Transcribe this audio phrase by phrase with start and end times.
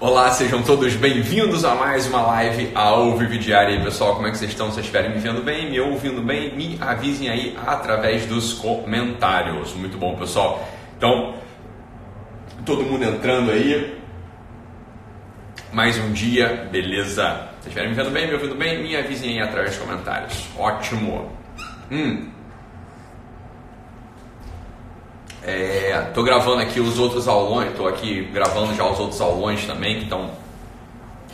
[0.00, 3.74] Olá, sejam todos bem-vindos a mais uma live ao Vivo Diário.
[3.74, 4.66] E aí, pessoal, como é que vocês estão?
[4.66, 6.54] Vocês estiverem me vendo bem, me ouvindo bem?
[6.54, 9.74] Me avisem aí através dos comentários.
[9.74, 10.68] Muito bom, pessoal.
[10.96, 11.34] Então,
[12.64, 14.00] todo mundo entrando aí.
[15.72, 17.48] Mais um dia, beleza?
[17.60, 18.80] Vocês estiverem me vendo bem, me ouvindo bem?
[18.80, 20.44] Me avisem aí através dos comentários.
[20.56, 21.28] Ótimo.
[21.90, 22.28] Hum.
[25.48, 29.96] É, tô gravando aqui os outros aulões, tô aqui gravando já os outros aulões também
[29.96, 30.30] que estão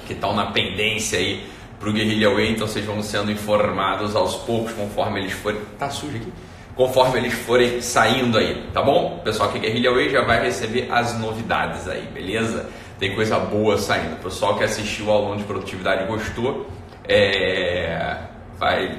[0.07, 1.45] que estão na pendência aí
[1.81, 5.61] pro Guerrilla Way, então vocês vão sendo informados aos poucos conforme eles forem.
[5.77, 6.33] Tá sujo aqui?
[6.77, 9.17] Conforme eles forem saindo aí, tá bom?
[9.19, 12.71] O pessoal que é Guerrilla Way já vai receber as novidades aí, beleza?
[13.01, 14.15] Tem coisa boa saindo.
[14.15, 16.69] O pessoal que assistiu ao aulão de produtividade gostou,
[17.09, 18.17] é...
[18.61, 18.97] vai...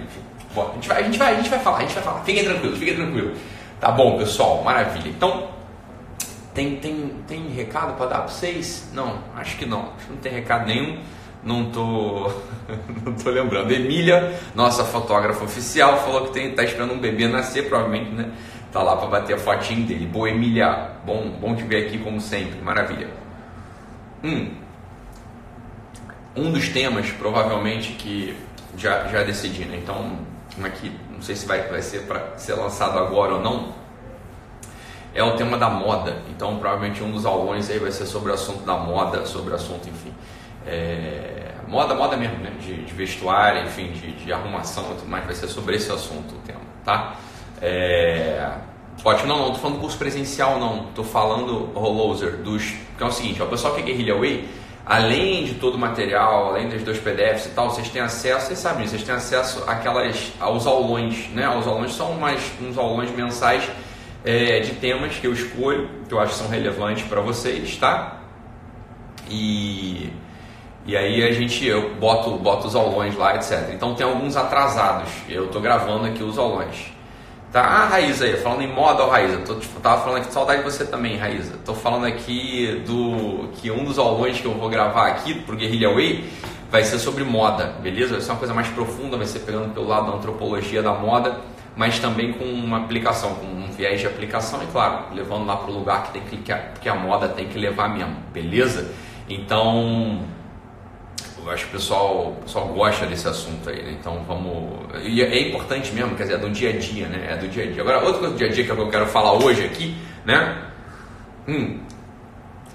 [0.58, 2.24] A gente vai, a gente vai, a gente vai falar, a gente vai falar.
[2.24, 3.38] Fiquem tranquilos, fiquem tranquilos.
[3.80, 5.10] Tá bom, pessoal, maravilha.
[5.10, 5.50] Então,
[6.54, 8.90] tem, tem, tem recado para dar para vocês?
[8.94, 9.92] Não, acho que não.
[9.98, 11.00] Acho que não tem recado nenhum.
[11.44, 12.32] Não tô,
[13.06, 13.72] não tô lembrando.
[13.72, 18.32] Emília, nossa fotógrafa oficial, falou que tem, tá esperando um bebê nascer, provavelmente, né?
[18.72, 20.06] Tá lá para bater a fotinho dele.
[20.06, 23.10] Boa, Emília, bom, bom te ver aqui como sempre, maravilha.
[24.24, 24.50] Hum,
[26.36, 28.36] um dos temas, provavelmente, que
[28.78, 29.78] já, já decidi, né?
[29.82, 30.18] Então,
[30.58, 30.66] não
[31.26, 33.74] sei se vai, vai ser para ser lançado agora ou não,
[35.14, 36.18] é o tema da moda.
[36.30, 39.56] Então, provavelmente um dos aulões aí vai ser sobre o assunto da moda, sobre o
[39.56, 40.14] assunto, enfim,
[40.68, 42.52] é, moda, moda mesmo, né?
[42.60, 46.36] De, de vestuário, enfim, de, de, arrumação e tudo mais, vai ser sobre esse assunto
[46.36, 47.16] o tema, tá?
[47.62, 48.52] É,
[49.04, 52.64] ótimo, não, não, tô falando do curso presencial, não, tô falando rolloser, dos,
[52.98, 54.50] que é o seguinte, ó, o pessoal que é Guerrilla Way,
[54.86, 58.60] além de todo o material, além dos dois PDFs e tal, vocês têm acesso, vocês
[58.60, 61.50] sabem, vocês têm acesso àquelas, aos aulões, né?
[61.50, 63.68] Os aulões são mais, uns aulões mensais
[64.24, 68.22] é, de temas que eu escolho, que eu acho que são relevantes para vocês, tá?
[69.28, 70.14] E,
[70.86, 73.72] e aí a gente, eu boto, boto os aulões lá, etc.
[73.74, 76.95] Então tem alguns atrasados, eu estou gravando aqui os aulões.
[77.56, 77.62] Tá?
[77.62, 80.70] Ah, Raíza aí, falando em moda, ó, Raíza, tô, tipo, tava falando aqui, saudade de
[80.70, 81.54] você também, Raíza.
[81.64, 85.94] Tô falando aqui do que um dos aulões que eu vou gravar aqui pro Guerrilla
[85.94, 86.30] Way
[86.70, 88.12] vai ser sobre moda, beleza?
[88.12, 91.40] Vai ser uma coisa mais profunda, vai ser pegando pelo lado da antropologia da moda,
[91.78, 95.72] mas também com uma aplicação, com um viés de aplicação e, claro, levando lá pro
[95.72, 98.92] lugar que, tem que, que, a, que a moda tem que levar mesmo, beleza?
[99.30, 100.26] Então,
[101.46, 103.96] eu acho que o pessoal, o pessoal gosta desse assunto aí, né?
[104.00, 104.80] Então vamos.
[105.04, 107.28] E é importante mesmo, quer dizer, é do dia a dia, né?
[107.30, 107.82] É do dia a dia.
[107.84, 109.96] Agora, outra coisa do dia a dia que eu quero falar hoje aqui,
[110.26, 110.58] né?
[111.48, 111.80] Hum,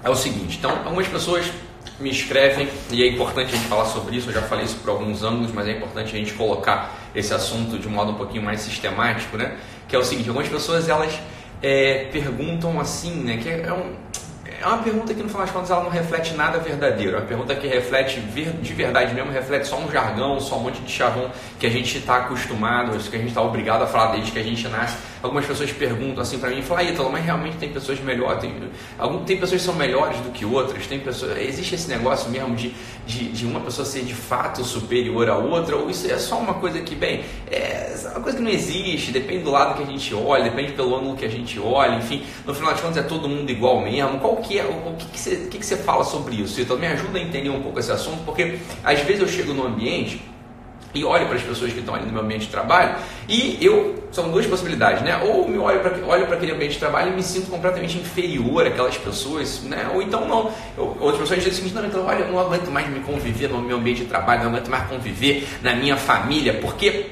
[0.01, 1.51] é o seguinte: então, algumas pessoas
[1.99, 4.89] me escrevem, e é importante a gente falar sobre isso, eu já falei isso por
[4.91, 8.41] alguns ângulos, mas é importante a gente colocar esse assunto de um modo um pouquinho
[8.41, 9.57] mais sistemático, né?
[9.87, 11.19] Que é o seguinte: algumas pessoas elas
[11.61, 13.35] é, perguntam assim, né?
[13.35, 13.95] Que é um
[14.61, 17.17] é uma pergunta que no final das contas ela não reflete nada verdadeiro.
[17.17, 20.79] É uma pergunta que reflete de verdade mesmo, reflete só um jargão, só um monte
[20.81, 24.31] de chavão que a gente está acostumado, que a gente está obrigado a falar desde
[24.31, 24.97] que a gente nasce.
[25.21, 28.53] Algumas pessoas perguntam assim para mim, falam, Ítalo, mas realmente tem pessoas melhores, tem,
[28.97, 32.55] algum, tem pessoas que são melhores do que outras, tem pessoas, existe esse negócio mesmo
[32.55, 32.73] de,
[33.05, 36.55] de, de, uma pessoa ser de fato superior à outra, ou isso é só uma
[36.55, 40.13] coisa que, bem, é uma coisa que não existe, depende do lado que a gente
[40.13, 43.29] olha, depende pelo ângulo que a gente olha, enfim, no final das contas é todo
[43.29, 44.19] mundo igual mesmo.
[44.19, 46.59] Qual que é, o que, que, você, que, que você fala sobre isso?
[46.59, 49.67] Então me ajuda a entender um pouco esse assunto, porque às vezes eu chego no
[49.67, 50.19] ambiente
[50.93, 52.95] e olho para as pessoas que estão ali no meu ambiente de trabalho
[53.27, 55.17] e eu são duas possibilidades, né?
[55.23, 58.67] Ou me olho para olho para aquele ambiente de trabalho e me sinto completamente inferior
[58.67, 59.89] àquelas pessoas, né?
[59.93, 60.51] Ou então não.
[60.77, 63.61] Eu, outras pessoas dizem assim, não, então olha, eu não aguento mais me conviver no
[63.61, 67.11] meu ambiente de trabalho, não aguento mais conviver na minha família, porque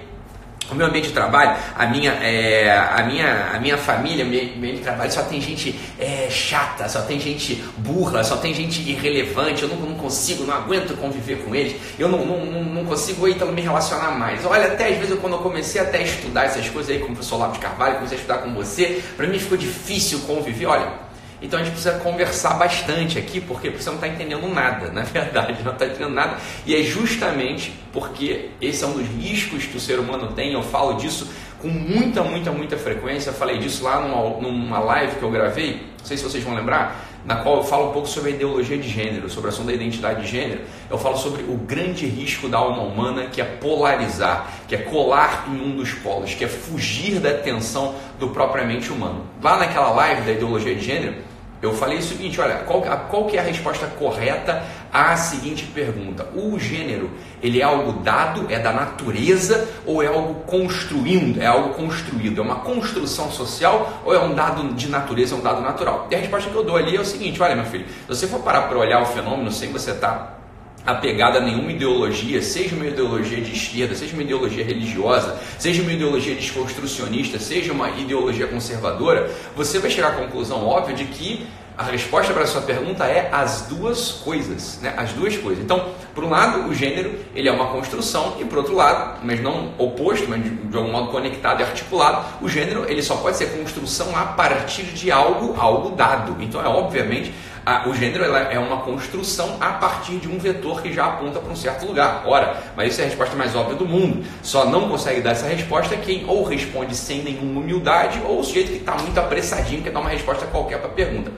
[0.72, 4.78] o meu ambiente de trabalho, a minha, é, a minha, a minha família, meu ambiente
[4.78, 9.63] de trabalho só tem gente é, chata, só tem gente burra, só tem gente irrelevante,
[9.63, 13.51] eu não, não consigo, não aguento conviver com eles, eu não, não, não consigo então
[13.51, 14.45] me relacionar mais.
[14.45, 17.16] Olha, até às vezes quando eu comecei até a estudar essas coisas aí com o
[17.16, 21.09] professor de Carvalho, comecei a estudar com você, para mim ficou difícil conviver, olha,
[21.41, 25.63] então a gente precisa conversar bastante aqui, porque você não está entendendo nada, na verdade,
[25.63, 26.38] não está entendendo nada.
[26.65, 30.63] E é justamente porque esse é um dos riscos que o ser humano tem, eu
[30.63, 31.27] falo disso
[31.61, 33.31] com muita, muita, muita frequência.
[33.31, 37.06] Falei disso lá numa, numa live que eu gravei, não sei se vocês vão lembrar,
[37.25, 39.73] na qual eu falo um pouco sobre a ideologia de gênero, sobre a ação da
[39.73, 40.61] identidade de gênero.
[40.89, 45.45] Eu falo sobre o grande risco da alma humana, que é polarizar, que é colar
[45.50, 49.25] em um dos polos, que é fugir da atenção do propriamente humano.
[49.44, 51.15] Lá naquela live da ideologia de gênero,
[51.61, 54.63] eu falei o seguinte, olha, qual, qual que é a resposta correta
[54.94, 56.27] à seguinte pergunta?
[56.33, 57.11] O gênero,
[57.44, 62.39] ele é algo dado, é da natureza ou é algo construindo, é algo construído?
[62.39, 66.07] É uma construção social ou é um dado de natureza, é um dado natural?
[66.09, 68.27] E a resposta que eu dou ali é o seguinte, olha meu filho, se você
[68.27, 70.38] for parar para olhar o fenômeno sem você estar tá
[70.85, 75.93] apegada a nenhuma ideologia, seja uma ideologia de esquerda, seja uma ideologia religiosa, seja uma
[75.93, 81.47] ideologia desconstrucionista, seja uma ideologia conservadora, você vai chegar à conclusão óbvia de que
[81.79, 84.93] a resposta para a sua pergunta é as duas coisas, né?
[84.97, 85.63] As duas coisas.
[85.63, 89.41] Então, por um lado, o gênero ele é uma construção e por outro lado, mas
[89.41, 93.37] não oposto, mas de, de algum modo conectado e articulado, o gênero ele só pode
[93.37, 96.35] ser construção a partir de algo, algo dado.
[96.43, 97.33] Então, é obviamente
[97.69, 101.51] a, o gênero é uma construção a partir de um vetor que já aponta para
[101.51, 102.24] um certo lugar.
[102.25, 104.25] Ora, mas isso é a resposta mais óbvia do mundo.
[104.42, 108.71] Só não consegue dar essa resposta quem ou responde sem nenhuma humildade ou o sujeito
[108.71, 111.31] que está muito apressadinho, quer dar uma resposta qualquer para a pergunta.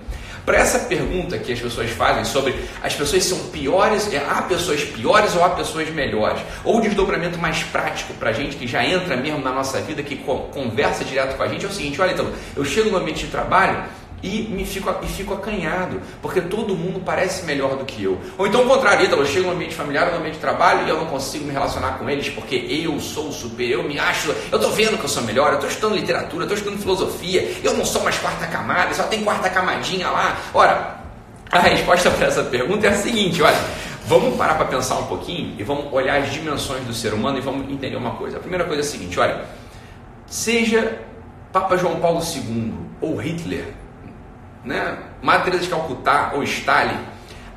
[0.45, 4.84] Para essa pergunta que as pessoas fazem sobre as pessoas são piores, é, há pessoas
[4.84, 8.84] piores ou há pessoas melhores, ou o desdobramento mais prático para a gente que já
[8.84, 12.13] entra mesmo na nossa vida, que conversa direto com a gente, é o seguinte: olha,
[12.13, 13.84] então, eu chego no ambiente de trabalho
[14.23, 18.19] e me fico, e fico acanhado, porque todo mundo parece melhor do que eu.
[18.38, 20.97] Ou então o contrário, eu chego no ambiente familiar, no ambiente de trabalho e eu
[20.97, 24.71] não consigo me relacionar com eles porque eu sou superior, eu me acho, eu estou
[24.71, 28.03] vendo que eu sou melhor, eu estou estudando literatura, estou estudando filosofia, eu não sou
[28.03, 30.38] mais quarta camada, só tem quarta camadinha lá.
[30.53, 31.01] Ora,
[31.51, 33.59] a resposta para essa pergunta é a seguinte, olha,
[34.06, 37.41] vamos parar para pensar um pouquinho e vamos olhar as dimensões do ser humano e
[37.41, 38.38] vamos entender uma coisa.
[38.38, 39.45] A primeira coisa é a seguinte, olha,
[40.27, 41.00] seja
[41.51, 43.65] Papa João Paulo II ou Hitler,
[44.63, 44.98] né?
[45.22, 46.98] Madre de Calcutá ou Stalin,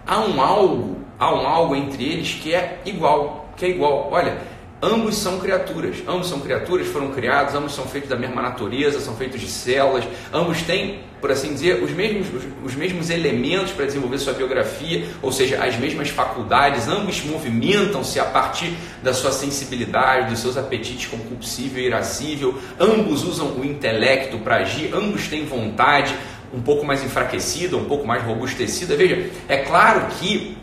[0.07, 4.09] há um algo, há um algo entre eles que é igual, que é igual.
[4.11, 4.39] Olha,
[4.83, 9.17] ambos são criaturas, ambos são criaturas, foram criados, ambos são feitos da mesma natureza, são
[9.17, 13.87] feitos de células, ambos têm, por assim dizer, os mesmos, os, os mesmos elementos para
[13.87, 20.31] desenvolver sua biografia, ou seja, as mesmas faculdades, ambos movimentam-se a partir da sua sensibilidade,
[20.31, 26.15] dos seus apetites compulsível e irascível, ambos usam o intelecto para agir, ambos têm vontade,
[26.55, 28.97] um pouco mais enfraquecida, um pouco mais robustecida.
[28.97, 30.57] Veja, é claro que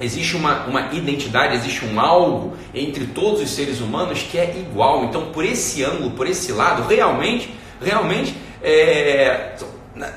[0.00, 5.04] existe uma, uma identidade, existe um algo entre todos os seres humanos que é igual.
[5.04, 9.54] Então, por esse ângulo, por esse lado, realmente, realmente é,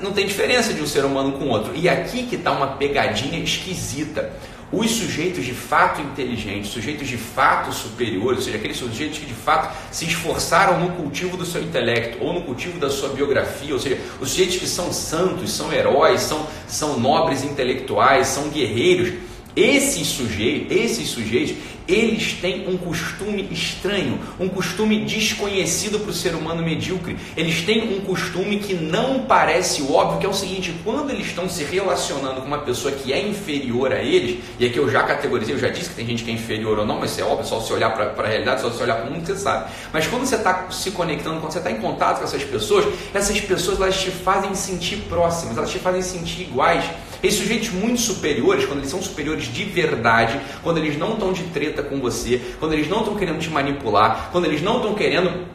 [0.00, 1.72] não tem diferença de um ser humano com outro.
[1.74, 4.32] E aqui que está uma pegadinha esquisita.
[4.76, 9.32] Os sujeitos de fato inteligentes, sujeitos de fato superiores, ou seja, aqueles sujeitos que de
[9.32, 13.80] fato se esforçaram no cultivo do seu intelecto ou no cultivo da sua biografia, ou
[13.80, 19.14] seja, os sujeitos que são santos, são heróis, são, são nobres intelectuais, são guerreiros,
[19.56, 21.56] esses sujeitos, esses sujeitos,
[21.88, 27.16] eles têm um costume estranho, um costume desconhecido para o ser humano medíocre.
[27.36, 31.48] Eles têm um costume que não parece óbvio, que é o seguinte: quando eles estão
[31.48, 35.54] se relacionando com uma pessoa que é inferior a eles, e aqui eu já categorizei,
[35.54, 37.46] eu já disse que tem gente que é inferior ou não, mas isso é óbvio,
[37.46, 39.70] só se olhar para a realidade, só se olhar para o mundo, você sabe.
[39.92, 43.40] Mas quando você está se conectando, quando você está em contato com essas pessoas, essas
[43.40, 46.84] pessoas elas te fazem sentir próximas, elas te fazem sentir iguais.
[47.22, 51.42] Esses sujeitos muito superiores, quando eles são superiores de verdade, quando eles não estão de
[51.44, 55.46] treta com você, quando eles não estão querendo te manipular, quando eles não estão querendo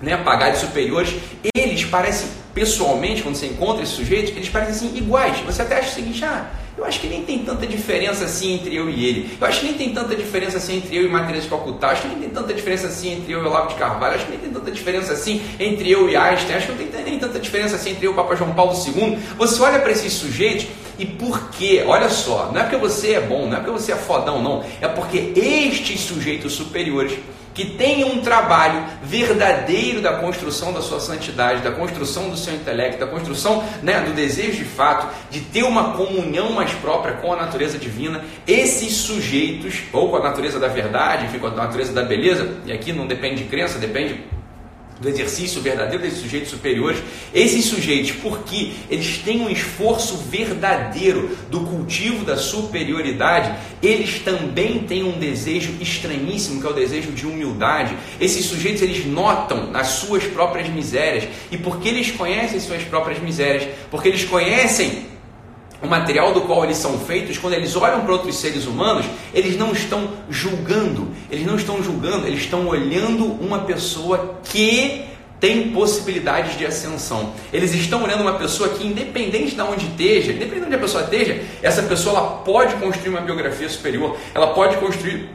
[0.00, 1.14] né, pagar de superiores,
[1.54, 5.38] eles parecem, pessoalmente, quando você encontra esses sujeitos, eles parecem assim, iguais.
[5.40, 8.74] Você até acha o seguinte, ah, eu acho que nem tem tanta diferença assim entre
[8.74, 9.36] eu e ele.
[9.38, 11.88] Eu acho que nem tem tanta diferença assim entre eu e Matheus de Calcutá.
[11.88, 14.14] Acho que nem tem tanta diferença assim entre eu e Olavo de Carvalho.
[14.14, 16.56] Acho que nem tem tanta diferença assim entre eu e Einstein.
[16.56, 18.72] Acho que não tem nem tanta diferença assim entre eu e o Papa João Paulo
[18.72, 19.18] II.
[19.36, 20.68] Você olha para esses sujeitos
[20.98, 21.84] e por quê?
[21.86, 24.64] Olha só, não é porque você é bom, não é porque você é fodão, não.
[24.80, 27.18] É porque estes sujeitos superiores
[27.54, 33.00] que têm um trabalho verdadeiro da construção da sua santidade, da construção do seu intelecto,
[33.00, 37.36] da construção né, do desejo de fato, de ter uma comunhão mais própria com a
[37.36, 42.02] natureza divina, esses sujeitos, ou com a natureza da verdade, enfim, com a natureza da
[42.02, 44.20] beleza, e aqui não depende de crença, depende
[45.00, 47.02] do exercício verdadeiro desses sujeitos superiores,
[47.34, 55.02] esses sujeitos, porque eles têm um esforço verdadeiro do cultivo da superioridade, eles também têm
[55.02, 57.96] um desejo estranhíssimo, que é o desejo de humildade.
[58.20, 63.68] Esses sujeitos, eles notam as suas próprias misérias, e porque eles conhecem suas próprias misérias,
[63.90, 65.08] porque eles conhecem
[65.82, 69.56] o material do qual eles são feitos, quando eles olham para outros seres humanos, eles
[69.56, 75.06] não estão julgando, eles não estão julgando, eles estão olhando uma pessoa que
[75.40, 77.32] tem possibilidades de ascensão.
[77.50, 81.02] Eles estão olhando uma pessoa que, independente de onde esteja, independente de onde a pessoa
[81.04, 85.30] esteja, essa pessoa ela pode construir uma biografia superior, ela pode construir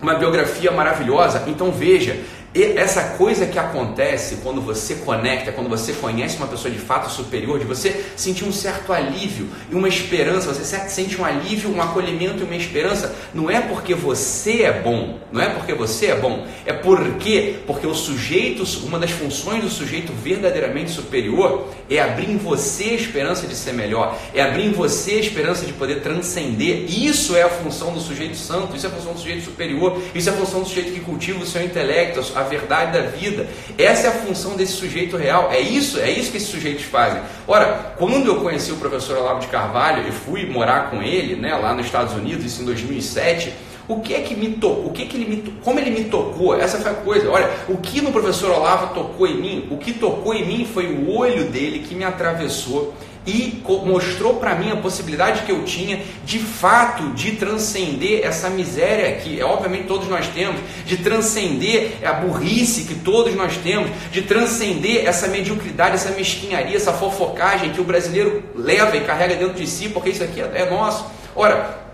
[0.00, 1.44] uma biografia maravilhosa.
[1.46, 2.20] Então veja,
[2.54, 7.10] E essa coisa que acontece quando você conecta, quando você conhece uma pessoa de fato
[7.10, 11.80] superior, de você sentir um certo alívio e uma esperança, você sente um alívio, um
[11.80, 16.16] acolhimento e uma esperança, não é porque você é bom, não é porque você é
[16.16, 22.30] bom, é porque porque o sujeito, uma das funções do sujeito verdadeiramente superior é abrir
[22.30, 26.00] em você a esperança de ser melhor, é abrir em você a esperança de poder
[26.00, 26.86] transcender.
[26.88, 30.30] Isso é a função do sujeito santo, isso é a função do sujeito superior, isso
[30.30, 33.46] é a função do sujeito que cultiva o seu intelecto, a verdade da vida.
[33.76, 35.50] Essa é a função desse sujeito real.
[35.52, 37.20] É isso, é isso que esses sujeitos fazem.
[37.46, 41.54] Ora, quando eu conheci o professor Olavo de Carvalho e fui morar com ele, né,
[41.54, 43.52] lá nos Estados Unidos, isso em 2007,
[43.88, 44.88] o que é que me tocou?
[44.88, 46.54] O que é que ele me como ele me tocou?
[46.54, 47.30] Essa foi a coisa.
[47.30, 49.68] Olha, o que no professor Olavo tocou em mim?
[49.70, 52.92] O que tocou em mim foi o olho dele que me atravessou
[53.28, 59.16] e mostrou para mim a possibilidade que eu tinha de fato de transcender essa miséria
[59.16, 65.06] que obviamente todos nós temos, de transcender a burrice que todos nós temos, de transcender
[65.06, 69.90] essa mediocridade, essa mesquinharia, essa fofocagem que o brasileiro leva e carrega dentro de si,
[69.90, 71.04] porque isso aqui é nosso.
[71.36, 71.87] Ora,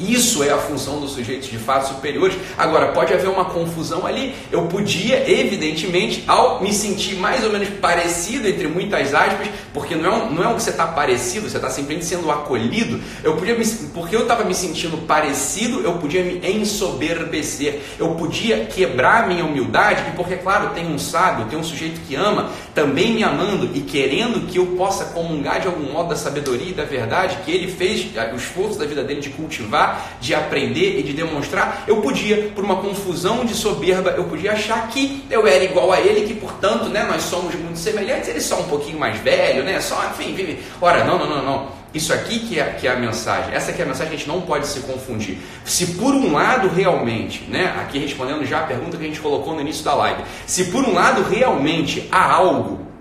[0.00, 2.36] isso é a função dos sujeitos de fato superiores.
[2.56, 4.34] Agora, pode haver uma confusão ali.
[4.50, 10.26] Eu podia, evidentemente, ao me sentir mais ou menos parecido, entre muitas aspas, porque não
[10.26, 13.00] é, não é o que você está parecido, você está simplesmente sendo acolhido.
[13.22, 18.64] Eu podia me, porque eu estava me sentindo parecido, eu podia me ensoberbecer, eu podia
[18.64, 23.12] quebrar minha humildade, e porque, claro, tem um sábio, tem um sujeito que ama, também
[23.12, 26.84] me amando e querendo que eu possa comungar de algum modo da sabedoria e da
[26.84, 29.81] verdade que ele fez, o esforço da vida dele de cultivar
[30.20, 34.88] de aprender e de demonstrar, eu podia, por uma confusão de soberba, eu podia achar
[34.88, 38.60] que eu era igual a ele, que portanto, né, nós somos muito semelhantes, ele só
[38.60, 40.62] um pouquinho mais velho, né, só, enfim, vive.
[40.80, 41.82] Ora, não, não, não, não.
[41.94, 44.26] Isso aqui que é, que é a mensagem, essa que é a mensagem, a gente
[44.26, 45.38] não pode se confundir.
[45.64, 49.54] Se por um lado realmente, né, aqui respondendo já a pergunta que a gente colocou
[49.54, 52.91] no início da live, se por um lado realmente há algo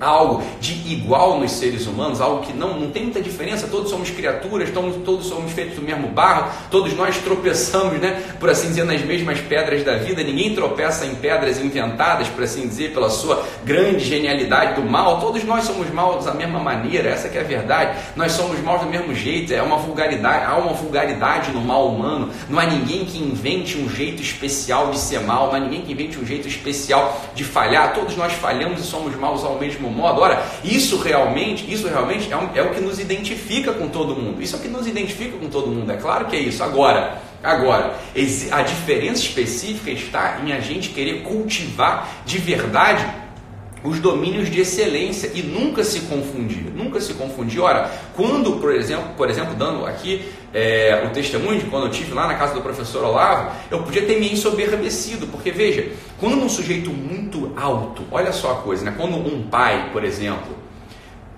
[0.00, 4.10] algo de igual nos seres humanos, algo que não, não tem muita diferença, todos somos
[4.10, 8.84] criaturas, todos, todos somos feitos do mesmo barro, todos nós tropeçamos, né, por assim dizer,
[8.84, 13.42] nas mesmas pedras da vida, ninguém tropeça em pedras inventadas, por assim dizer, pela sua
[13.64, 17.44] grande genialidade do mal, todos nós somos maus da mesma maneira, essa que é a
[17.44, 21.88] verdade, nós somos maus do mesmo jeito, é uma vulgaridade, há uma vulgaridade no mal
[21.88, 25.82] humano, não há ninguém que invente um jeito especial de ser mal, não há ninguém
[25.82, 29.85] que invente um jeito especial de falhar, todos nós falhamos e somos maus ao mesmo
[29.90, 30.20] modo.
[30.20, 34.42] Ora, isso realmente, isso realmente é, um, é o que nos identifica com todo mundo.
[34.42, 35.90] Isso é o que nos identifica com todo mundo.
[35.90, 36.62] É claro que é isso.
[36.62, 37.94] Agora, Agora,
[38.50, 43.06] a diferença específica está em a gente querer cultivar de verdade
[43.86, 47.60] os domínios de excelência e nunca se confundir, nunca se confundir.
[47.60, 52.12] Ora, quando, por exemplo, por exemplo, dando aqui é, o testemunho de quando eu tive
[52.12, 56.48] lá na casa do professor Olavo, eu podia ter me ensoberbecido, porque veja, quando um
[56.48, 58.94] sujeito muito alto, olha só a coisa, né?
[58.96, 60.55] Quando um pai, por exemplo,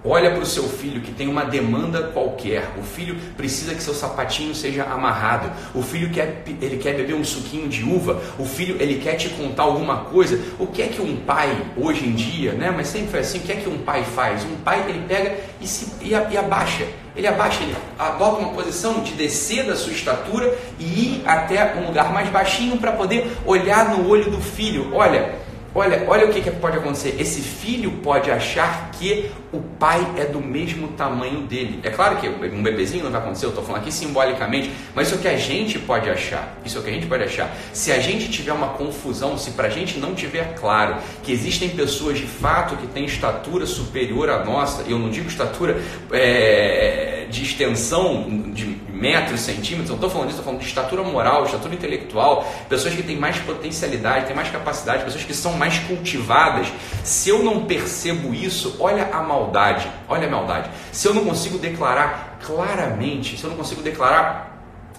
[0.04, 2.72] Olha para o seu filho que tem uma demanda qualquer.
[2.78, 5.50] O filho precisa que seu sapatinho seja amarrado.
[5.74, 8.22] O filho quer, ele quer beber um suquinho de uva.
[8.38, 10.40] O filho ele quer te contar alguma coisa.
[10.58, 12.72] O que é que um pai hoje em dia, né?
[12.74, 13.38] Mas sempre foi assim.
[13.38, 14.44] O que é que um pai faz?
[14.44, 16.86] Um pai ele pega e, se, e, e abaixa.
[17.16, 21.88] Ele abaixa, ele adota uma posição de descer da sua estatura e ir até um
[21.88, 24.94] lugar mais baixinho para poder olhar no olho do filho.
[24.94, 25.37] Olha,
[25.78, 27.14] Olha, olha o que, que pode acontecer.
[27.20, 31.78] Esse filho pode achar que o pai é do mesmo tamanho dele.
[31.84, 35.14] É claro que um bebezinho não vai acontecer, eu estou falando aqui simbolicamente, mas isso
[35.14, 36.58] é o que a gente pode achar.
[36.64, 37.56] Isso é o que a gente pode achar.
[37.72, 41.68] Se a gente tiver uma confusão, se para a gente não tiver claro que existem
[41.68, 45.80] pessoas de fato que têm estatura superior à nossa, eu não digo estatura
[46.10, 51.44] é, de extensão de metros, centímetros, não estou falando disso, estou falando de estatura moral,
[51.44, 56.66] estatura intelectual, pessoas que têm mais potencialidade, têm mais capacidade, pessoas que são mais cultivadas.
[57.04, 60.70] Se eu não percebo isso, olha a maldade, olha a maldade.
[60.92, 64.47] Se eu não consigo declarar claramente, se eu não consigo declarar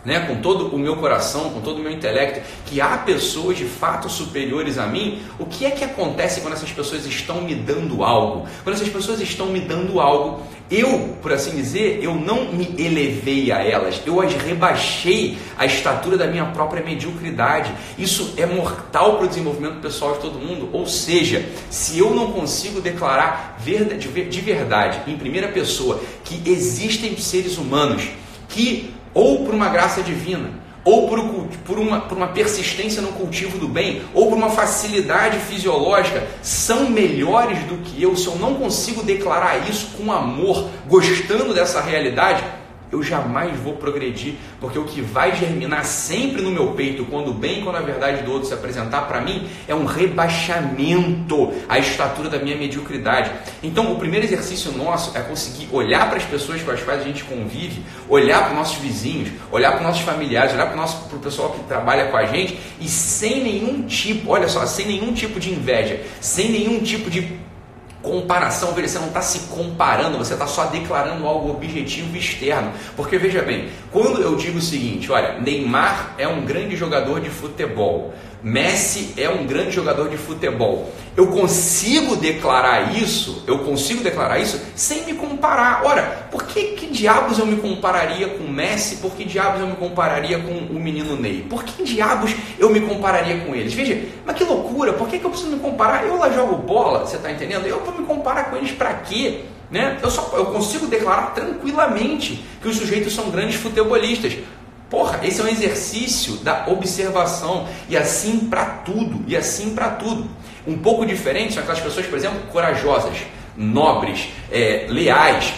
[0.06, 3.65] né, com todo o meu coração, com todo o meu intelecto, que há pessoas de
[3.65, 8.03] fato superiores a mim, o que é que acontece quando essas pessoas estão me dando
[8.03, 8.48] algo?
[8.63, 10.41] Quando essas pessoas estão me dando algo,
[10.72, 16.15] eu, por assim dizer, eu não me elevei a elas, eu as rebaixei à estatura
[16.15, 17.72] da minha própria mediocridade.
[17.98, 20.70] Isso é mortal para o desenvolvimento pessoal de todo mundo.
[20.72, 27.58] Ou seja, se eu não consigo declarar de verdade, em primeira pessoa, que existem seres
[27.58, 28.08] humanos
[28.50, 30.50] que ou por uma graça divina,
[30.84, 31.20] ou por,
[31.66, 36.89] por, uma, por uma persistência no cultivo do bem, ou por uma facilidade fisiológica, são
[36.89, 42.44] melhores do que eu, se eu não consigo declarar isso com amor, gostando dessa realidade,
[42.91, 47.34] eu jamais vou progredir, porque o que vai germinar sempre no meu peito, quando o
[47.34, 51.77] bem e quando a verdade do outro se apresentar para mim, é um rebaixamento à
[51.77, 53.31] estatura da minha mediocridade.
[53.62, 57.03] Então, o primeiro exercício nosso é conseguir olhar para as pessoas com as quais a
[57.03, 61.19] gente convive, olhar para os nossos vizinhos, olhar para os nossos familiares, olhar para o
[61.19, 65.39] pessoal que trabalha com a gente e sem nenhum tipo, olha só, sem nenhum tipo
[65.39, 67.49] de inveja, sem nenhum tipo de
[68.01, 72.72] comparação, você não está se comparando, você está só declarando algo objetivo externo.
[72.96, 77.29] Porque veja bem, quando eu digo o seguinte, olha, Neymar é um grande jogador de
[77.29, 80.91] futebol, Messi é um grande jogador de futebol.
[81.15, 85.81] Eu consigo declarar isso, eu consigo declarar isso sem me comparar.
[85.84, 88.98] Ora, por que, que diabos eu me compararia com Messi?
[88.98, 91.46] Por que diabos eu me compararia com o menino Ney?
[91.50, 93.74] Por que diabos eu me compararia com eles?
[93.74, 96.05] Veja, mas que loucura, por que, que eu preciso me comparar?
[96.05, 97.65] Eu lá jogo bola, você está entendendo?
[97.65, 99.41] Eu vou me comparar com eles para quê?
[99.69, 100.00] Né?
[100.01, 104.38] Eu, só, eu consigo declarar tranquilamente que os sujeitos são grandes futebolistas.
[104.89, 110.27] Porra, esse é um exercício da observação e assim para tudo, e assim para tudo.
[110.65, 113.17] Um pouco diferente são aquelas pessoas, por exemplo, corajosas,
[113.55, 115.53] nobres, é, leais.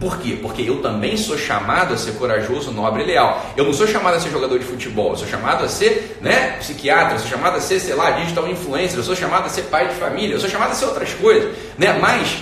[0.00, 0.38] Por quê?
[0.40, 3.44] Porque eu também sou chamado a ser corajoso, nobre e leal.
[3.56, 6.56] Eu não sou chamado a ser jogador de futebol, eu sou chamado a ser né,
[6.58, 9.62] psiquiatra, eu sou chamado a ser, sei lá, digital influencer, eu sou chamado a ser
[9.62, 11.54] pai de família, eu sou chamado a ser outras coisas.
[11.76, 11.98] Né?
[12.00, 12.38] Mas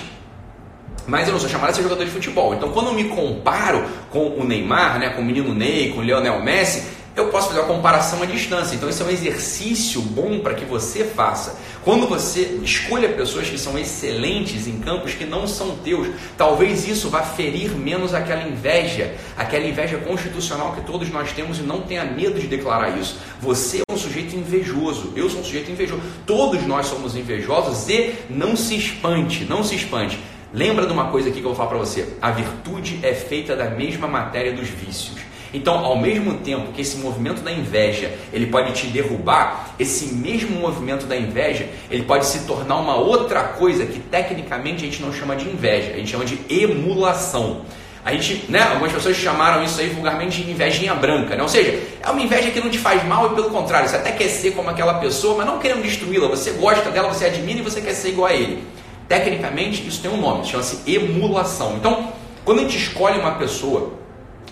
[1.08, 2.54] mas eu não sou chamado a ser jogador de futebol.
[2.54, 6.02] Então, quando eu me comparo com o Neymar, né, com o menino Ney, com o
[6.04, 8.76] Lionel Messi, eu posso fazer uma comparação à distância.
[8.76, 11.58] Então, isso é um exercício bom para que você faça.
[11.82, 17.08] Quando você escolha pessoas que são excelentes em campos que não são teus, talvez isso
[17.08, 22.04] vá ferir menos aquela inveja, aquela inveja constitucional que todos nós temos e não tenha
[22.04, 23.18] medo de declarar isso.
[23.40, 26.02] Você é um sujeito invejoso, eu sou um sujeito invejoso.
[26.26, 30.18] Todos nós somos invejosos e não se espante, não se espante.
[30.52, 33.54] Lembra de uma coisa aqui que eu vou falar para você: a virtude é feita
[33.54, 35.18] da mesma matéria dos vícios.
[35.52, 40.60] Então, ao mesmo tempo que esse movimento da inveja ele pode te derrubar, esse mesmo
[40.60, 45.12] movimento da inveja ele pode se tornar uma outra coisa que tecnicamente a gente não
[45.12, 47.62] chama de inveja, a gente chama de emulação.
[48.04, 51.42] A gente, né, algumas pessoas chamaram isso aí vulgarmente de invejinha branca, né?
[51.42, 54.12] ou seja, é uma inveja que não te faz mal e pelo contrário, você até
[54.12, 57.62] quer ser como aquela pessoa, mas não querendo destruí-la, você gosta dela, você admira e
[57.62, 58.64] você quer ser igual a ele.
[59.08, 61.76] Tecnicamente, isso tem um nome, chama-se emulação.
[61.76, 62.12] Então,
[62.44, 63.98] quando a gente escolhe uma pessoa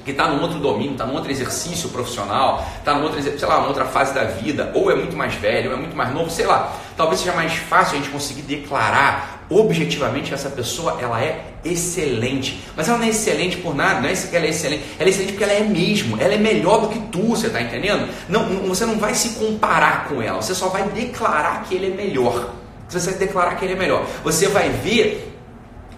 [0.06, 3.56] que está num outro domínio, está num outro exercício profissional, está num outro, sei lá,
[3.56, 6.30] numa outra fase da vida, ou é muito mais velho, ou é muito mais novo,
[6.30, 11.20] sei lá, talvez seja mais fácil a gente conseguir declarar objetivamente que essa pessoa ela
[11.20, 12.62] é excelente.
[12.76, 14.84] Mas ela não é excelente por nada, não é que ela é excelente.
[14.96, 17.60] Ela é excelente porque ela é mesmo, ela é melhor do que tu, você está
[17.60, 18.08] entendendo?
[18.28, 21.94] Não, você não vai se comparar com ela, você só vai declarar que ele é
[21.96, 22.52] melhor.
[22.88, 24.06] Você vai declarar que ele é melhor.
[24.22, 25.34] Você vai ver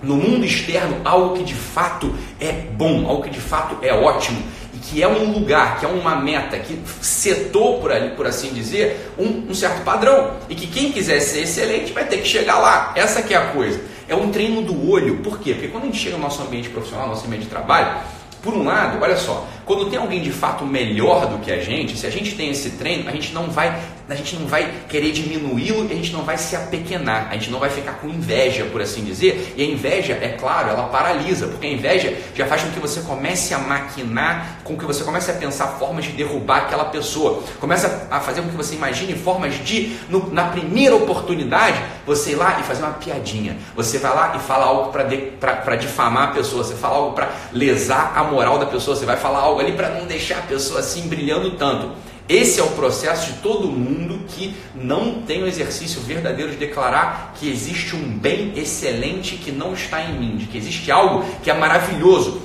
[0.02, 4.40] no mundo externo algo que de fato é bom, algo que de fato é ótimo
[4.72, 8.52] e que é um lugar, que é uma meta, que setou por ali, por assim
[8.52, 12.58] dizer, um, um certo padrão e que quem quiser ser excelente vai ter que chegar
[12.58, 12.92] lá.
[12.94, 13.80] Essa que é a coisa.
[14.08, 15.18] É um treino do olho.
[15.18, 15.52] Por quê?
[15.52, 17.98] Porque quando a gente chega no nosso ambiente profissional, no nosso ambiente de trabalho,
[18.42, 21.98] por um lado, olha só, quando tem alguém de fato melhor do que a gente,
[21.98, 25.12] se a gente tem esse treino, a gente não vai, a gente não vai querer
[25.12, 28.64] diminuí-lo e a gente não vai se apequenar, a gente não vai ficar com inveja,
[28.64, 29.54] por assim dizer.
[29.56, 33.00] E a inveja, é claro, ela paralisa, porque a inveja já faz com que você
[33.00, 38.08] comece a maquinar, com que você comece a pensar formas de derrubar aquela pessoa, começa
[38.10, 42.60] a fazer com que você imagine formas de, no, na primeira oportunidade, você ir lá
[42.60, 43.58] e fazer uma piadinha.
[43.76, 48.12] Você vai lá e fala algo para difamar a pessoa, você fala algo para lesar
[48.16, 51.08] a moral da pessoa, você vai falar algo ali para não deixar a pessoa assim
[51.08, 52.07] brilhando tanto.
[52.28, 57.32] Esse é o processo de todo mundo que não tem o exercício verdadeiro de declarar
[57.34, 61.50] que existe um bem excelente que não está em mim, de que existe algo que
[61.50, 62.42] é maravilhoso,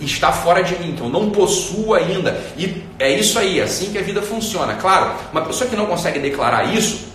[0.00, 2.42] está fora de mim, que eu não possuo ainda.
[2.56, 4.74] E é isso aí, é assim que a vida funciona.
[4.74, 7.08] Claro, uma pessoa que não consegue declarar isso,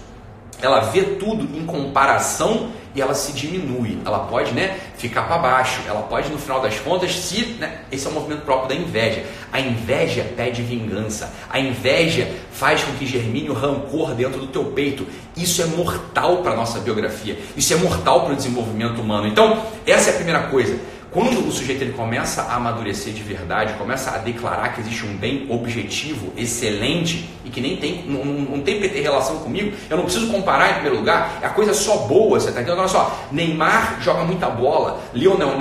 [0.62, 5.82] ela vê tudo em comparação e ela se diminui, ela pode né, ficar para baixo,
[5.86, 7.58] ela pode no final das contas se.
[7.60, 9.26] Né, esse é o movimento próprio da inveja.
[9.52, 14.64] A inveja pede vingança, a inveja faz com que germine o rancor dentro do teu
[14.66, 15.06] peito.
[15.36, 19.28] Isso é mortal para a nossa biografia, isso é mortal para o desenvolvimento humano.
[19.28, 20.80] Então, essa é a primeira coisa.
[21.16, 25.16] Quando o sujeito ele começa a amadurecer de verdade, começa a declarar que existe um
[25.16, 30.04] bem objetivo, excelente e que nem tem, não, não tem que relação comigo, eu não
[30.04, 32.80] preciso comparar em primeiro lugar, é a coisa só boa, você está entendendo?
[32.80, 35.58] Olha só, Neymar joga muita bola, Lionel,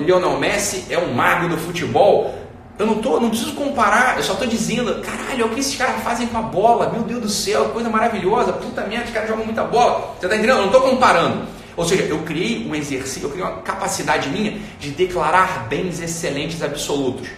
[0.00, 2.34] Lionel Messi é um mago do futebol,
[2.76, 6.02] eu não, tô, não preciso comparar, eu só estou dizendo, caralho, o que esses caras
[6.02, 9.44] fazem com a bola, meu Deus do céu, coisa maravilhosa, puta merda, os caras jogam
[9.44, 10.14] muita bola.
[10.18, 10.56] Você está entendendo?
[10.56, 11.57] Eu não estou comparando.
[11.78, 16.60] Ou seja, eu criei um exercício, eu criei uma capacidade minha de declarar bens excelentes
[16.60, 17.28] absolutos.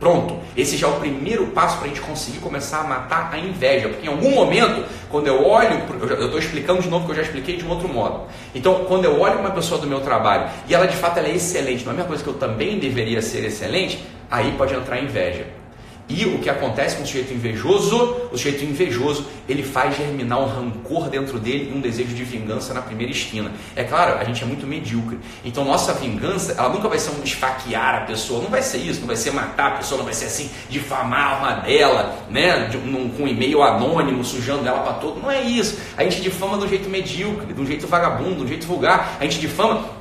[0.00, 3.38] Pronto, esse já é o primeiro passo para a gente conseguir começar a matar a
[3.38, 5.80] inveja, porque em algum momento, quando eu olho,
[6.10, 8.22] eu estou explicando de novo que eu já expliquei de um outro modo.
[8.52, 11.36] Então, quando eu olho uma pessoa do meu trabalho e ela de fato ela é
[11.36, 14.96] excelente, não é a mesma coisa que eu também deveria ser excelente, aí pode entrar
[14.96, 15.46] a inveja.
[16.08, 18.28] E o que acontece com o sujeito invejoso?
[18.30, 22.74] O sujeito invejoso ele faz germinar um rancor dentro dele e um desejo de vingança
[22.74, 23.50] na primeira esquina.
[23.74, 25.18] É claro, a gente é muito medíocre.
[25.44, 29.00] Então nossa vingança, ela nunca vai ser um esfaquear a pessoa, não vai ser isso,
[29.00, 32.66] não vai ser matar a pessoa, não vai ser assim, difamar a alma dela, né?
[32.66, 35.20] De, um, com um e-mail anônimo, sujando ela para todo.
[35.20, 35.78] Não é isso.
[35.96, 39.16] A gente difama um jeito medíocre, um jeito vagabundo, um jeito vulgar.
[39.18, 39.93] A gente difama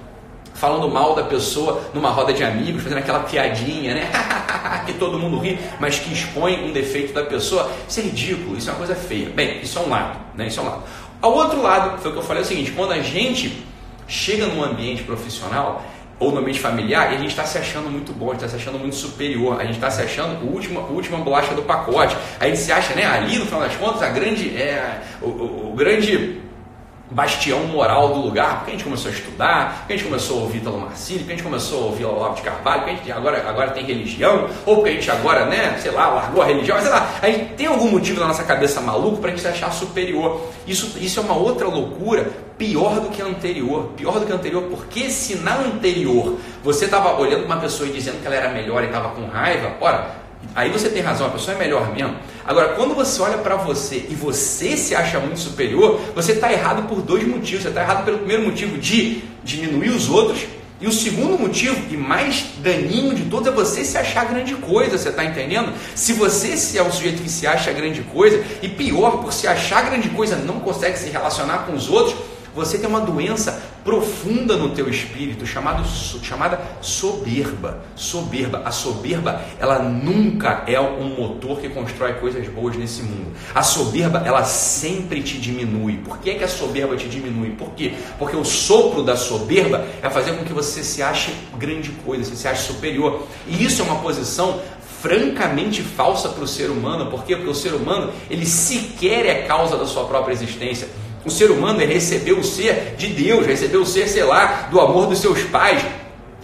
[0.63, 4.09] falando mal da pessoa numa roda de amigos, fazendo aquela piadinha, né?
[4.87, 7.69] que todo mundo ri, mas que expõe um defeito da pessoa.
[7.85, 9.29] Isso é ridículo, isso é uma coisa feia.
[9.29, 10.47] Bem, isso é um lado, né?
[10.47, 10.83] Isso é um lado.
[11.21, 13.61] Ao outro lado, foi o que eu falei é o seguinte: quando a gente
[14.07, 15.83] chega num ambiente profissional
[16.17, 18.57] ou no ambiente familiar e a gente está se achando muito bom, a gente está
[18.57, 21.63] se achando muito superior, a gente está se achando o último, a última bolacha do
[21.63, 22.15] pacote.
[22.39, 25.71] A gente se acha, né, ali no final das contas, a grande, é, o, o,
[25.73, 26.41] o grande
[27.13, 30.41] bastião moral do lugar, porque a gente começou a estudar, porque a gente começou a
[30.41, 33.11] ouvir Italo Marcílio, porque a gente começou a ouvir Olavo de Carvalho, porque a gente
[33.11, 36.79] agora, agora tem religião, ou porque a gente agora, né, sei lá, largou a religião,
[36.81, 39.47] sei lá, a gente tem algum motivo na nossa cabeça maluco para a gente se
[39.47, 40.41] achar superior.
[40.67, 44.35] Isso, isso é uma outra loucura, pior do que a anterior, pior do que a
[44.35, 48.49] anterior, porque se na anterior você estava olhando uma pessoa e dizendo que ela era
[48.49, 50.23] melhor e estava com raiva, ora,
[50.55, 52.15] Aí você tem razão, a pessoa é melhor mesmo.
[52.45, 56.87] Agora, quando você olha para você e você se acha muito superior, você está errado
[56.87, 57.63] por dois motivos.
[57.63, 60.45] Você está errado pelo primeiro motivo de diminuir os outros.
[60.81, 64.97] E o segundo motivo, e mais daninho de todos, é você se achar grande coisa,
[64.97, 65.71] você está entendendo?
[65.95, 69.47] Se você se é um sujeito que se acha grande coisa, e pior, por se
[69.47, 72.17] achar grande coisa, não consegue se relacionar com os outros,
[72.55, 75.83] você tem uma doença profunda no teu espírito chamado,
[76.23, 77.83] chamada soberba.
[77.95, 78.61] Soberba.
[78.65, 83.33] A soberba, ela nunca é um motor que constrói coisas boas nesse mundo.
[83.53, 85.97] A soberba, ela sempre te diminui.
[85.97, 87.51] Por que, é que a soberba te diminui?
[87.51, 87.93] Por quê?
[88.17, 92.35] Porque o sopro da soberba é fazer com que você se ache grande coisa, você
[92.35, 93.27] se ache superior.
[93.47, 94.61] E isso é uma posição
[95.01, 97.11] francamente falsa para o ser humano.
[97.11, 97.35] Por quê?
[97.35, 100.87] Porque o ser humano, ele sequer é causa da sua própria existência.
[101.25, 105.07] O ser humano recebeu o ser de Deus, recebeu o ser, sei lá, do amor
[105.07, 105.81] dos seus pais,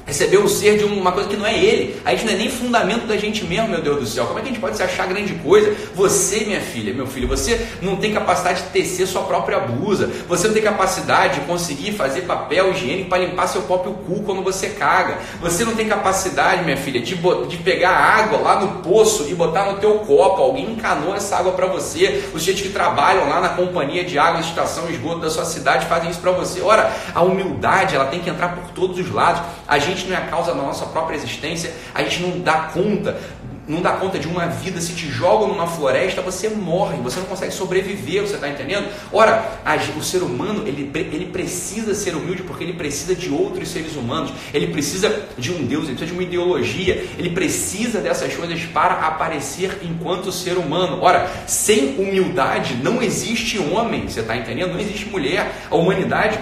[0.10, 2.02] recebeu o ser de uma coisa que não é ele.
[2.04, 4.26] A gente não é nem fundamento da gente mesmo, meu Deus do céu.
[4.26, 5.74] Como é que a gente pode se achar grande coisa?
[5.96, 10.10] Você, minha filha, meu filho, você não tem capacidade de tecer sua própria blusa.
[10.28, 14.44] Você não tem capacidade de conseguir fazer papel higiênico para limpar seu próprio cu quando
[14.44, 15.20] você caga.
[15.40, 19.72] Você não tem capacidade, minha filha, de, de pegar água lá no poço e botar
[19.72, 20.42] no teu copo.
[20.42, 22.26] Alguém encanou essa água para você.
[22.34, 26.10] Os gente que trabalham lá na companhia de água, estação, esgoto da sua cidade fazem
[26.10, 26.62] isso para você.
[26.62, 29.42] Ora, a humildade ela tem que entrar por todos os lados.
[29.68, 32.70] A gente gente não é a causa da nossa própria existência, a gente não dá
[32.74, 33.20] conta,
[33.68, 37.28] não dá conta de uma vida, se te jogam numa floresta, você morre, você não
[37.28, 38.88] consegue sobreviver, você está entendendo?
[39.14, 43.70] Ora, a, o ser humano, ele, ele precisa ser humilde porque ele precisa de outros
[43.70, 48.34] seres humanos, ele precisa de um Deus, ele precisa de uma ideologia, ele precisa dessas
[48.34, 51.00] coisas para aparecer enquanto ser humano.
[51.02, 54.74] Ora, sem humildade não existe homem, você está entendendo?
[54.74, 55.54] Não existe mulher.
[55.70, 56.40] A humanidade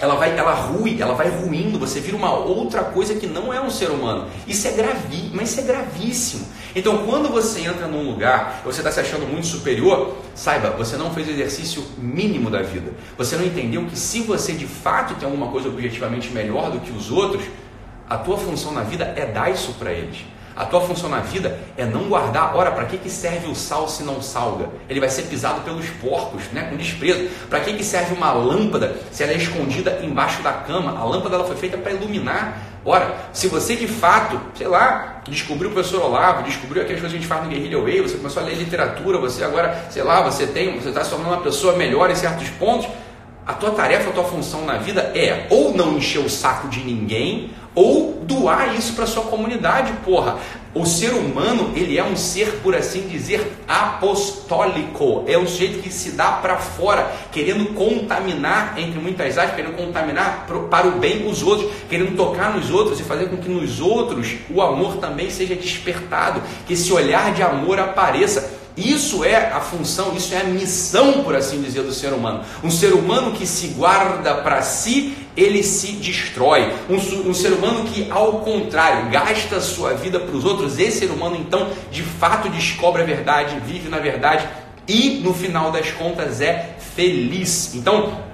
[0.00, 3.60] ela vai, ela rui, ela vai ruindo, você vira uma outra coisa que não é
[3.60, 4.28] um ser humano.
[4.46, 6.46] Isso é gravíssimo, mas isso é gravíssimo.
[6.74, 11.12] Então, quando você entra num lugar, você está se achando muito superior, saiba, você não
[11.12, 12.92] fez o exercício mínimo da vida.
[13.16, 16.92] Você não entendeu que se você de fato tem alguma coisa objetivamente melhor do que
[16.92, 17.44] os outros,
[18.08, 20.18] a tua função na vida é dar isso para eles.
[20.58, 22.56] A tua função na vida é não guardar.
[22.56, 24.68] Ora, para que, que serve o sal se não salga?
[24.88, 27.28] Ele vai ser pisado pelos porcos, né, com desprezo.
[27.48, 30.98] Para que, que serve uma lâmpada se ela é escondida embaixo da cama?
[30.98, 32.60] A lâmpada ela foi feita para iluminar.
[32.84, 37.18] Ora, se você de fato, sei lá, descobriu o professor Olavo, descobriu aquelas coisas que
[37.18, 40.22] a gente faz no Guerrilha Way, você começou a ler literatura, você agora, sei lá,
[40.22, 42.88] você tem, você está se tornando uma pessoa melhor em certos pontos,
[43.46, 46.80] a tua tarefa, a tua função na vida é ou não encher o saco de
[46.80, 50.36] ninguém, ou doar isso para sua comunidade, porra.
[50.74, 55.22] O ser humano, ele é um ser, por assim dizer, apostólico.
[55.28, 60.46] É um sujeito que se dá para fora, querendo contaminar, entre muitas aspas, querendo contaminar
[60.48, 64.34] para o bem os outros, querendo tocar nos outros e fazer com que nos outros
[64.50, 68.57] o amor também seja despertado, que esse olhar de amor apareça.
[68.78, 72.44] Isso é a função, isso é a missão, por assim dizer, do ser humano.
[72.62, 76.72] Um ser humano que se guarda para si, ele se destrói.
[76.88, 81.00] Um, um, ser humano que, ao contrário, gasta a sua vida para os outros, esse
[81.00, 84.48] ser humano, então, de fato descobre a verdade, vive na verdade
[84.86, 87.74] e, no final das contas, é feliz.
[87.74, 88.26] Então,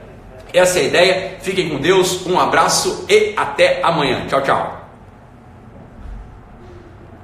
[0.53, 1.37] Essa é a ideia.
[1.41, 4.25] Fiquem com Deus, um abraço e até amanhã.
[4.29, 4.84] Tchau, tchau.